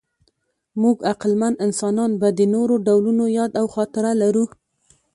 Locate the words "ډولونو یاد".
2.87-3.51